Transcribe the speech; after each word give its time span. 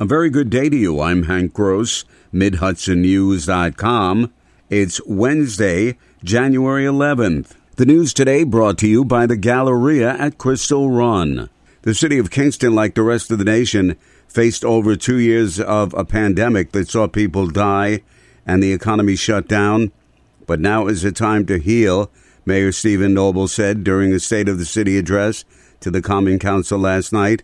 A 0.00 0.06
very 0.06 0.30
good 0.30 0.48
day 0.48 0.70
to 0.70 0.76
you. 0.78 1.02
I'm 1.02 1.24
Hank 1.24 1.52
Gross, 1.52 2.06
MidHudsonNews.com. 2.32 4.32
It's 4.70 5.06
Wednesday, 5.06 5.98
January 6.24 6.86
11th. 6.86 7.50
The 7.76 7.84
news 7.84 8.14
today 8.14 8.44
brought 8.44 8.78
to 8.78 8.88
you 8.88 9.04
by 9.04 9.26
the 9.26 9.36
Galleria 9.36 10.14
at 10.14 10.38
Crystal 10.38 10.90
Run. 10.90 11.50
The 11.82 11.94
city 11.94 12.16
of 12.16 12.30
Kingston, 12.30 12.74
like 12.74 12.94
the 12.94 13.02
rest 13.02 13.30
of 13.30 13.36
the 13.36 13.44
nation, 13.44 13.98
faced 14.26 14.64
over 14.64 14.96
two 14.96 15.18
years 15.18 15.60
of 15.60 15.92
a 15.92 16.06
pandemic 16.06 16.72
that 16.72 16.88
saw 16.88 17.06
people 17.06 17.48
die 17.48 18.00
and 18.46 18.62
the 18.62 18.72
economy 18.72 19.16
shut 19.16 19.48
down. 19.48 19.92
But 20.46 20.60
now 20.60 20.86
is 20.86 21.02
the 21.02 21.12
time 21.12 21.44
to 21.44 21.58
heal, 21.58 22.10
Mayor 22.46 22.72
Stephen 22.72 23.12
Noble 23.12 23.48
said 23.48 23.84
during 23.84 24.14
a 24.14 24.18
State 24.18 24.48
of 24.48 24.58
the 24.58 24.64
City 24.64 24.96
address 24.96 25.44
to 25.80 25.90
the 25.90 26.00
Common 26.00 26.38
Council 26.38 26.78
last 26.78 27.12
night. 27.12 27.42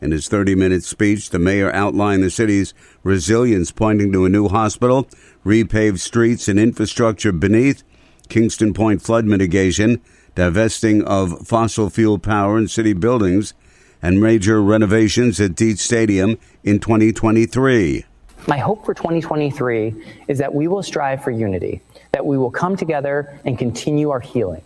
In 0.00 0.10
his 0.10 0.28
30 0.28 0.54
minute 0.54 0.84
speech, 0.84 1.30
the 1.30 1.38
mayor 1.38 1.72
outlined 1.72 2.22
the 2.22 2.30
city's 2.30 2.74
resilience, 3.02 3.70
pointing 3.70 4.12
to 4.12 4.24
a 4.24 4.28
new 4.28 4.48
hospital, 4.48 5.08
repaved 5.44 6.00
streets 6.00 6.48
and 6.48 6.58
infrastructure 6.58 7.32
beneath, 7.32 7.82
Kingston 8.28 8.74
Point 8.74 9.02
flood 9.02 9.24
mitigation, 9.24 10.00
divesting 10.34 11.02
of 11.04 11.46
fossil 11.46 11.90
fuel 11.90 12.18
power 12.18 12.58
in 12.58 12.68
city 12.68 12.92
buildings, 12.92 13.54
and 14.02 14.20
major 14.20 14.62
renovations 14.62 15.40
at 15.40 15.54
Dietz 15.54 15.82
Stadium 15.82 16.38
in 16.62 16.78
2023. 16.78 18.04
My 18.46 18.58
hope 18.58 18.84
for 18.84 18.92
2023 18.92 19.94
is 20.28 20.38
that 20.38 20.54
we 20.54 20.68
will 20.68 20.82
strive 20.82 21.24
for 21.24 21.30
unity, 21.30 21.80
that 22.12 22.26
we 22.26 22.36
will 22.36 22.50
come 22.50 22.76
together 22.76 23.40
and 23.46 23.58
continue 23.58 24.10
our 24.10 24.20
healing. 24.20 24.60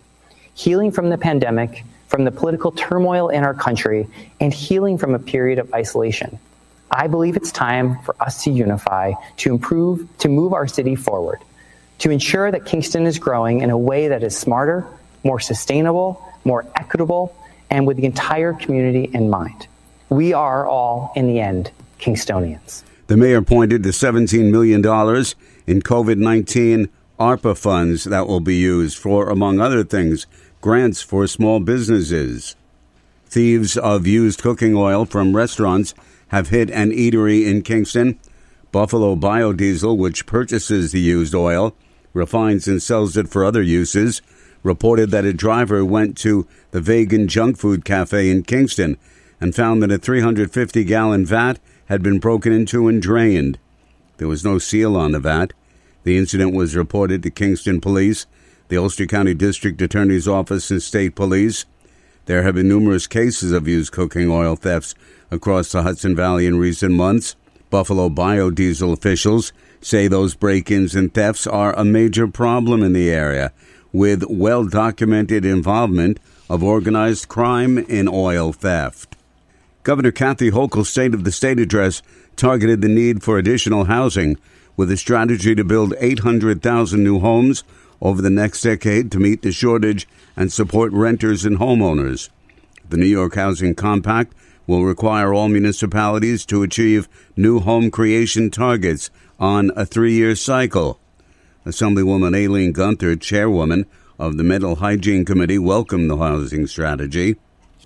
Healing 0.55 0.91
from 0.91 1.11
the 1.11 1.19
pandemic, 1.19 1.85
from 2.09 2.25
the 2.25 2.31
political 2.31 2.73
turmoil 2.73 3.29
in 3.29 3.45
our 3.45 3.55
country, 3.55 4.09
and 4.41 4.53
healing 4.53 4.99
from 4.99 5.15
a 5.15 5.19
period 5.19 5.59
of 5.59 5.73
isolation. 5.73 6.39
I 6.91 7.07
believe 7.07 7.37
it's 7.37 7.53
time 7.53 8.01
for 8.01 8.17
us 8.21 8.45
to 8.45 8.51
unify, 8.51 9.13
to 9.39 9.53
improve, 9.53 10.09
to 10.19 10.29
move 10.29 10.55
our 10.55 10.67
city 10.67 10.97
forward, 10.97 11.41
to 11.99 12.11
ensure 12.11 12.51
that 12.51 12.65
Kingston 12.65 13.07
is 13.07 13.19
growing 13.19 13.61
in 13.61 13.71
a 13.71 13.79
way 13.79 14.09
that 14.09 14.23
is 14.23 14.37
smarter, 14.37 14.87
more 15.23 15.39
sustainable, 15.39 16.25
more 16.45 16.65
equitable, 16.75 17.37
and 17.71 17.87
with 17.87 17.99
the 17.99 18.07
entire 18.07 18.55
community 18.55 19.11
in 19.13 19.29
mind. 19.29 19.67
We 20.09 20.33
are 20.33 20.67
all, 20.67 21.13
in 21.15 21.27
the 21.27 21.41
end, 21.41 21.71
Kingstonians. 21.99 22.85
The 23.09 23.17
mayor 23.17 23.43
pointed 23.43 23.83
to 23.83 23.91
$17 23.91 24.51
million 24.51 24.79
in 24.79 25.83
COVID 25.83 26.17
19 26.17 26.89
ARPA 27.19 27.59
funds 27.59 28.05
that 28.05 28.27
will 28.27 28.41
be 28.41 28.57
used 28.57 28.97
for, 28.97 29.29
among 29.29 29.61
other 29.61 29.83
things, 29.83 30.27
grants 30.61 31.03
for 31.03 31.27
small 31.27 31.61
businesses. 31.61 32.57
Thieves 33.27 33.77
of 33.77 34.07
used 34.07 34.43
cooking 34.43 34.75
oil 34.75 35.05
from 35.05 35.37
restaurants 35.37 35.95
have 36.29 36.49
hit 36.49 36.71
an 36.71 36.91
eatery 36.91 37.47
in 37.47 37.63
Kingston. 37.63 38.19
Buffalo 38.73 39.17
Biodiesel, 39.17 39.97
which 39.97 40.27
purchases 40.27 40.93
the 40.93 41.01
used 41.01 41.35
oil, 41.35 41.75
refines 42.13 42.67
and 42.67 42.83
sells 42.83 43.17
it 43.17 43.29
for 43.29 43.45
other 43.45 43.63
uses, 43.63 44.21
reported 44.63 45.11
that 45.11 45.25
a 45.25 45.33
driver 45.33 45.85
went 45.85 46.17
to 46.19 46.47
the 46.73 46.81
Vegan 46.81 47.29
Junk 47.29 47.57
Food 47.57 47.85
Cafe 47.85 48.29
in 48.29 48.43
Kingston 48.43 48.97
and 49.41 49.55
found 49.55 49.83
that 49.83 49.93
a 49.93 49.99
350 49.99 50.85
gallon 50.85 51.25
vat 51.25 51.61
had 51.87 52.03
been 52.03 52.19
broken 52.19 52.53
into 52.53 52.89
and 52.89 53.01
drained. 53.01 53.59
There 54.17 54.29
was 54.29 54.45
no 54.45 54.59
seal 54.59 54.97
on 54.97 55.13
the 55.13 55.21
vat. 55.21 55.53
The 56.03 56.19
incident 56.19 56.55
was 56.55 56.77
reported 56.77 57.23
to 57.23 57.31
Kingston 57.31 57.81
Police, 57.81 58.27
the 58.69 58.77
Ulster 58.77 59.07
County 59.07 59.35
District 59.35 59.81
Attorney's 59.81 60.29
Office, 60.29 60.71
and 60.71 60.83
State 60.83 61.15
Police. 61.15 61.65
There 62.27 62.43
have 62.43 62.55
been 62.55 62.69
numerous 62.69 63.07
cases 63.07 63.53
of 63.53 63.67
used 63.67 63.93
cooking 63.93 64.31
oil 64.31 64.55
thefts 64.55 64.95
across 65.31 65.73
the 65.73 65.83
Hudson 65.83 66.15
Valley 66.15 66.47
in 66.47 66.59
recent 66.59 66.95
months. 66.95 67.37
Buffalo 67.71 68.09
biodiesel 68.09 68.93
officials 68.93 69.53
say 69.81 70.09
those 70.09 70.35
break 70.35 70.71
ins 70.71 70.95
and 70.95 71.13
thefts 71.13 71.47
are 71.47 71.75
a 71.75 71.85
major 71.85 72.29
problem 72.29 72.83
in 72.83 72.93
the 72.93 73.11
area, 73.11 73.53
with 73.93 74.25
well 74.29 74.65
documented 74.65 75.45
involvement 75.45 76.21
of 76.51 76.63
organized 76.63 77.29
crime 77.29 77.79
in 77.79 78.09
oil 78.09 78.53
theft. 78.53 79.17
Governor 79.83 80.13
Kathy 80.13 80.51
Hochul's 80.51 80.91
State 80.91 81.15
of 81.15 81.25
the 81.25 81.33
State 81.33 81.59
address 81.59 82.03
targeted 82.37 82.83
the 82.83 82.89
need 82.89 83.23
for 83.23 83.39
additional 83.39 83.85
housing 83.85 84.37
with 84.77 84.91
a 84.91 84.97
strategy 84.97 85.55
to 85.55 85.65
build 85.65 85.95
800,000 85.99 87.03
new 87.03 87.21
homes 87.21 87.65
over 88.01 88.23
the 88.23 88.31
next 88.31 88.63
decade 88.63 89.11
to 89.13 89.19
meet 89.19 89.43
the 89.43 89.53
shortage 89.53 90.07
and 90.37 90.53
support 90.53 90.93
renters 90.93 91.45
and 91.45 91.59
homeowners. 91.59 92.31
The 92.89 92.97
New 92.97 93.07
York 93.07 93.35
Housing 93.35 93.75
Compact 93.75 94.33
will 94.67 94.85
require 94.85 95.35
all 95.35 95.49
municipalities 95.49 96.47
to 96.47 96.63
achieve 96.63 97.09
new 97.37 97.61
home 97.61 97.91
creation 97.91 98.51
targets 98.51 99.11
on 99.41 99.73
a 99.75 99.85
three 99.85 100.13
year 100.13 100.37
cycle. 100.37 101.01
Assemblywoman 101.67 102.37
Aileen 102.37 102.73
Gunther, 102.73 103.17
chairwoman 103.17 103.87
of 104.19 104.37
the 104.37 104.45
Mental 104.45 104.77
Hygiene 104.77 105.25
Committee, 105.25 105.59
welcomed 105.59 106.11
the 106.11 106.17
housing 106.17 106.67
strategy. 106.67 107.37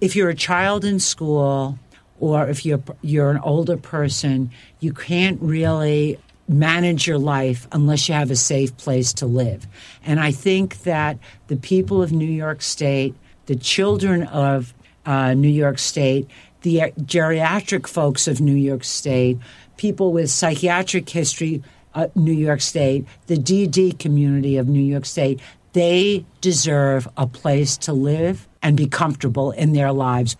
If 0.01 0.17
you're 0.17 0.31
a 0.31 0.35
child 0.35 0.85
in 0.85 0.99
school 0.99 1.79
or 2.21 2.49
if 2.49 2.65
you're 2.65 2.83
you're 3.01 3.31
an 3.31 3.39
older 3.39 3.77
person, 3.77 4.51
you 4.81 4.93
can't 4.93 5.41
really 5.41 6.19
manage 6.53 7.07
your 7.07 7.19
life 7.19 7.67
unless 7.73 8.09
you 8.09 8.15
have 8.15 8.31
a 8.31 8.37
safe 8.37 8.77
place 8.77 9.13
to 9.15 9.27
live. 9.27 9.67
And 10.05 10.21
I 10.21 10.31
think 10.31 10.83
that 10.83 11.19
the 11.49 11.57
people 11.57 12.03
of 12.03 12.13
New 12.13 12.25
York 12.25 12.63
State, 12.63 13.15
the 13.47 13.57
children 13.57 14.25
of 14.25 14.75
uh, 15.07 15.35
New 15.35 15.49
York 15.49 15.79
State, 15.79 16.29
the 16.63 16.93
geriatric 17.01 17.87
folks 17.87 18.29
of 18.29 18.41
New 18.41 18.55
York 18.55 18.85
State, 18.85 19.39
people 19.77 20.13
with 20.13 20.31
psychiatric 20.31 21.09
history, 21.09 21.63
uh, 21.95 22.09
New 22.15 22.33
York 22.33 22.61
State, 22.61 23.07
the 23.27 23.37
DD 23.37 23.99
community 23.99 24.57
of 24.57 24.69
New 24.69 24.81
York 24.81 25.05
State, 25.05 25.41
they 25.73 26.25
deserve 26.41 27.09
a 27.17 27.27
place 27.27 27.77
to 27.79 27.93
live 27.93 28.47
and 28.63 28.77
be 28.77 28.87
comfortable 28.87 29.51
in 29.53 29.73
their 29.73 29.93
lives. 29.93 30.37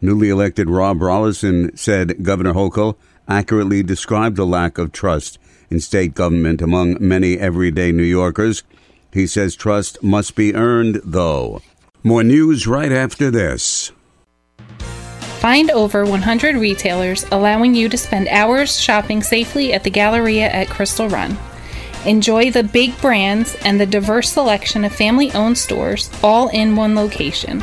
Newly 0.00 0.30
elected 0.30 0.70
Rob 0.70 0.98
Rolison 0.98 1.78
said 1.78 2.22
Governor 2.22 2.54
Hochul 2.54 2.96
accurately 3.30 3.82
described 3.82 4.36
the 4.36 4.44
lack 4.44 4.76
of 4.76 4.92
trust 4.92 5.38
in 5.70 5.80
state 5.80 6.14
government 6.14 6.60
among 6.60 6.96
many 7.00 7.38
everyday 7.38 7.92
New 7.92 8.02
Yorkers. 8.02 8.64
He 9.12 9.26
says 9.26 9.54
trust 9.54 10.02
must 10.02 10.34
be 10.34 10.54
earned, 10.54 11.00
though. 11.04 11.62
More 12.02 12.24
news 12.24 12.66
right 12.66 12.92
after 12.92 13.30
this. 13.30 13.92
Find 15.40 15.70
over 15.70 16.04
100 16.04 16.56
retailers 16.56 17.24
allowing 17.32 17.74
you 17.74 17.88
to 17.88 17.96
spend 17.96 18.28
hours 18.28 18.78
shopping 18.78 19.22
safely 19.22 19.72
at 19.72 19.84
the 19.84 19.90
Galleria 19.90 20.50
at 20.50 20.68
Crystal 20.68 21.08
Run. 21.08 21.38
Enjoy 22.04 22.50
the 22.50 22.62
big 22.62 22.98
brands 23.00 23.54
and 23.64 23.80
the 23.80 23.86
diverse 23.86 24.32
selection 24.32 24.84
of 24.84 24.94
family 24.94 25.30
owned 25.32 25.56
stores 25.56 26.10
all 26.22 26.48
in 26.48 26.76
one 26.76 26.94
location. 26.94 27.62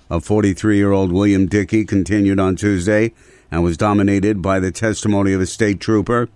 of 0.11 0.25
43 0.25 0.75
year 0.75 0.91
old 0.91 1.13
William 1.13 1.47
Dickey 1.47 1.85
continued 1.85 2.37
on 2.37 2.57
Tuesday 2.57 3.13
and 3.49 3.63
was 3.63 3.77
dominated 3.77 4.41
by 4.41 4.59
the 4.59 4.69
testimony 4.69 5.31
of 5.31 5.39
a 5.39 5.45
state 5.45 5.79
trooper. 5.79 6.27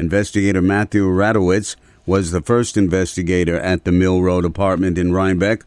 Investigator 0.00 0.60
Matthew 0.60 1.06
Radowitz 1.06 1.76
was 2.06 2.32
the 2.32 2.42
first 2.42 2.76
investigator 2.76 3.56
at 3.56 3.84
the 3.84 3.92
Mill 3.92 4.20
Road 4.20 4.44
apartment 4.44 4.98
in 4.98 5.12
Rhinebeck, 5.12 5.64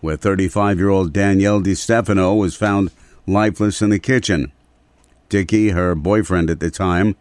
where 0.00 0.16
35 0.16 0.78
year 0.78 0.88
old 0.88 1.12
Danielle 1.12 1.62
DiStefano 1.62 2.36
was 2.36 2.56
found 2.56 2.90
lifeless 3.28 3.80
in 3.80 3.90
the 3.90 4.00
kitchen. 4.00 4.50
Dickey, 5.28 5.68
her 5.68 5.94
boyfriend 5.94 6.50
at 6.50 6.58
the 6.58 6.70
time, 6.70 7.14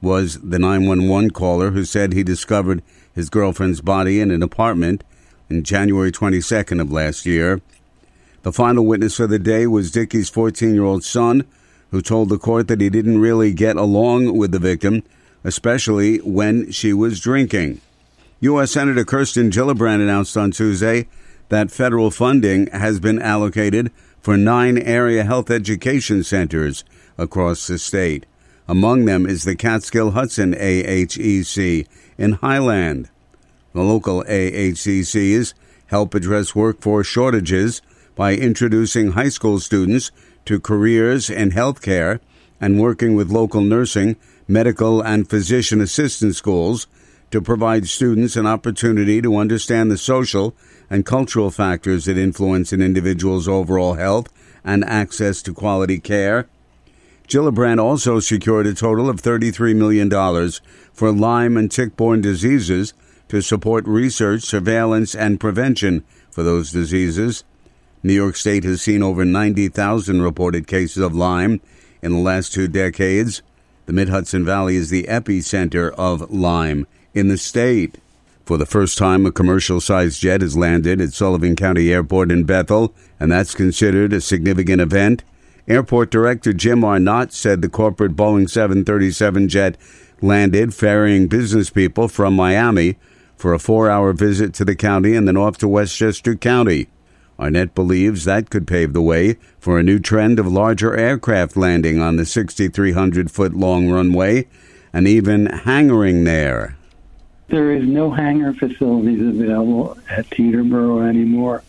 was 0.00 0.38
the 0.40 0.60
911 0.60 1.32
caller 1.32 1.72
who 1.72 1.84
said 1.84 2.12
he 2.12 2.22
discovered 2.22 2.80
his 3.12 3.28
girlfriend's 3.28 3.80
body 3.80 4.20
in 4.20 4.30
an 4.30 4.44
apartment 4.44 5.02
in 5.50 5.64
January 5.64 6.12
22nd 6.12 6.80
of 6.80 6.92
last 6.92 7.26
year. 7.26 7.60
The 8.46 8.52
final 8.52 8.86
witness 8.86 9.16
for 9.16 9.26
the 9.26 9.40
day 9.40 9.66
was 9.66 9.90
Dickey's 9.90 10.28
14 10.28 10.72
year 10.72 10.84
old 10.84 11.02
son, 11.02 11.44
who 11.90 12.00
told 12.00 12.28
the 12.28 12.38
court 12.38 12.68
that 12.68 12.80
he 12.80 12.88
didn't 12.88 13.18
really 13.18 13.52
get 13.52 13.74
along 13.74 14.38
with 14.38 14.52
the 14.52 14.60
victim, 14.60 15.02
especially 15.42 16.18
when 16.18 16.70
she 16.70 16.92
was 16.92 17.18
drinking. 17.18 17.80
U.S. 18.38 18.70
Senator 18.70 19.04
Kirsten 19.04 19.50
Gillibrand 19.50 20.00
announced 20.00 20.36
on 20.36 20.52
Tuesday 20.52 21.08
that 21.48 21.72
federal 21.72 22.12
funding 22.12 22.68
has 22.68 23.00
been 23.00 23.20
allocated 23.20 23.90
for 24.20 24.36
nine 24.36 24.78
area 24.78 25.24
health 25.24 25.50
education 25.50 26.22
centers 26.22 26.84
across 27.18 27.66
the 27.66 27.80
state. 27.80 28.26
Among 28.68 29.06
them 29.06 29.26
is 29.26 29.42
the 29.42 29.56
Catskill 29.56 30.12
Hudson 30.12 30.54
AHEC 30.54 31.88
in 32.16 32.32
Highland. 32.34 33.10
The 33.72 33.82
local 33.82 34.22
AHECs 34.22 35.52
help 35.86 36.14
address 36.14 36.54
workforce 36.54 37.08
shortages 37.08 37.82
by 38.16 38.34
introducing 38.34 39.12
high 39.12 39.28
school 39.28 39.60
students 39.60 40.10
to 40.46 40.58
careers 40.58 41.30
in 41.30 41.52
healthcare 41.52 42.18
and 42.60 42.80
working 42.80 43.14
with 43.14 43.30
local 43.30 43.60
nursing, 43.60 44.16
medical, 44.48 45.00
and 45.00 45.30
physician 45.30 45.80
assistant 45.80 46.34
schools 46.34 46.88
to 47.30 47.40
provide 47.40 47.86
students 47.86 48.34
an 48.34 48.46
opportunity 48.46 49.20
to 49.20 49.36
understand 49.36 49.90
the 49.90 49.98
social 49.98 50.54
and 50.88 51.04
cultural 51.04 51.50
factors 51.50 52.06
that 52.06 52.16
influence 52.16 52.72
an 52.72 52.80
individual's 52.80 53.46
overall 53.46 53.94
health 53.94 54.28
and 54.64 54.84
access 54.84 55.42
to 55.42 55.52
quality 55.52 55.98
care. 55.98 56.48
Gillibrand 57.28 57.82
also 57.82 58.20
secured 58.20 58.66
a 58.66 58.74
total 58.74 59.10
of 59.10 59.20
$33 59.20 59.74
million 59.74 60.08
for 60.92 61.12
Lyme 61.12 61.56
and 61.56 61.70
tick-borne 61.70 62.20
diseases 62.20 62.94
to 63.28 63.40
support 63.40 63.84
research, 63.86 64.42
surveillance, 64.42 65.14
and 65.14 65.40
prevention 65.40 66.04
for 66.30 66.44
those 66.44 66.70
diseases. 66.70 67.42
New 68.02 68.12
York 68.12 68.36
State 68.36 68.64
has 68.64 68.82
seen 68.82 69.02
over 69.02 69.24
90,000 69.24 70.22
reported 70.22 70.66
cases 70.66 71.02
of 71.02 71.14
Lyme 71.14 71.60
in 72.02 72.12
the 72.12 72.18
last 72.18 72.52
two 72.52 72.68
decades. 72.68 73.42
The 73.86 73.92
Mid 73.92 74.08
Hudson 74.08 74.44
Valley 74.44 74.76
is 74.76 74.90
the 74.90 75.04
epicenter 75.04 75.92
of 75.94 76.30
Lyme 76.30 76.86
in 77.14 77.28
the 77.28 77.38
state. 77.38 77.98
For 78.44 78.56
the 78.56 78.66
first 78.66 78.96
time, 78.96 79.26
a 79.26 79.32
commercial 79.32 79.80
sized 79.80 80.20
jet 80.20 80.40
has 80.40 80.56
landed 80.56 81.00
at 81.00 81.12
Sullivan 81.12 81.56
County 81.56 81.92
Airport 81.92 82.30
in 82.30 82.44
Bethel, 82.44 82.94
and 83.18 83.32
that's 83.32 83.54
considered 83.54 84.12
a 84.12 84.20
significant 84.20 84.80
event. 84.80 85.24
Airport 85.66 86.10
Director 86.10 86.52
Jim 86.52 86.84
Arnott 86.84 87.32
said 87.32 87.60
the 87.60 87.68
corporate 87.68 88.14
Boeing 88.14 88.48
737 88.48 89.48
jet 89.48 89.76
landed 90.22 90.74
ferrying 90.74 91.26
business 91.26 91.70
people 91.70 92.06
from 92.06 92.36
Miami 92.36 92.96
for 93.36 93.52
a 93.52 93.58
four 93.58 93.90
hour 93.90 94.12
visit 94.12 94.54
to 94.54 94.64
the 94.64 94.76
county 94.76 95.14
and 95.14 95.26
then 95.26 95.36
off 95.36 95.58
to 95.58 95.68
Westchester 95.68 96.36
County. 96.36 96.86
Arnott 97.38 97.74
believes 97.74 98.24
that 98.24 98.50
could 98.50 98.66
pave 98.66 98.92
the 98.92 99.02
way 99.02 99.34
for 99.58 99.78
a 99.78 99.82
new 99.82 99.98
trend 99.98 100.38
of 100.38 100.46
larger 100.46 100.96
aircraft 100.96 101.56
landing 101.56 102.00
on 102.00 102.16
the 102.16 102.24
6,300 102.24 103.30
foot 103.30 103.54
long 103.54 103.90
runway 103.90 104.46
and 104.92 105.06
even 105.06 105.46
hangaring 105.46 106.24
there. 106.24 106.76
There 107.48 107.72
is 107.72 107.86
no 107.86 108.10
hangar 108.10 108.54
facilities 108.54 109.20
available 109.20 109.98
at 110.08 110.28
Teterboro 110.30 111.06
anymore, 111.06 111.62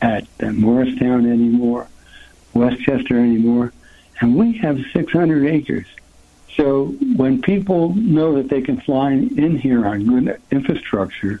at 0.00 0.26
Morristown 0.40 1.30
anymore, 1.30 1.88
Westchester 2.54 3.18
anymore, 3.18 3.72
and 4.20 4.36
we 4.36 4.52
have 4.58 4.78
600 4.92 5.46
acres. 5.46 5.86
So 6.56 6.86
when 7.16 7.42
people 7.42 7.94
know 7.94 8.34
that 8.34 8.48
they 8.48 8.60
can 8.60 8.80
fly 8.80 9.12
in 9.12 9.58
here 9.58 9.86
on 9.86 10.06
good 10.06 10.40
infrastructure, 10.50 11.40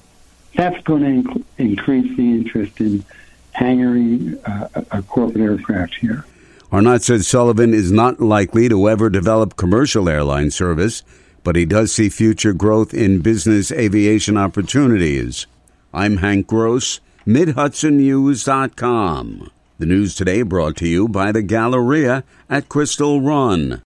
that's 0.54 0.82
going 0.84 1.02
to 1.02 1.28
inc- 1.28 1.44
increase 1.58 2.16
the 2.16 2.30
interest 2.30 2.80
in 2.80 3.04
hangaring 3.54 4.38
uh, 4.46 4.68
a 4.90 5.02
corporate 5.02 5.42
aircraft 5.42 5.96
here. 5.96 6.24
Arnott 6.70 7.02
said 7.02 7.24
Sullivan 7.24 7.74
is 7.74 7.92
not 7.92 8.20
likely 8.20 8.68
to 8.68 8.88
ever 8.88 9.10
develop 9.10 9.56
commercial 9.56 10.08
airline 10.08 10.50
service, 10.50 11.02
but 11.44 11.56
he 11.56 11.66
does 11.66 11.92
see 11.92 12.08
future 12.08 12.52
growth 12.52 12.94
in 12.94 13.20
business 13.20 13.70
aviation 13.70 14.38
opportunities. 14.38 15.46
I'm 15.92 16.18
Hank 16.18 16.46
Gross, 16.46 17.00
MidHudsonNews.com. 17.26 19.50
The 19.78 19.86
news 19.86 20.14
today 20.14 20.42
brought 20.42 20.76
to 20.76 20.86
you 20.88 21.08
by 21.08 21.32
the 21.32 21.42
Galleria 21.42 22.22
at 22.48 22.68
Crystal 22.68 23.20
Run. 23.20 23.80